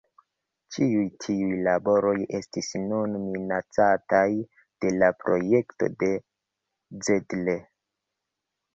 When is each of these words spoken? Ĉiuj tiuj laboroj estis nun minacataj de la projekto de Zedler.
Ĉiuj 0.77 1.03
tiuj 1.25 1.59
laboroj 1.67 2.13
estis 2.39 2.71
nun 2.87 3.15
minacataj 3.27 4.25
de 4.57 4.97
la 4.99 5.13
projekto 5.23 5.95
de 6.03 6.13
Zedler. 7.11 7.67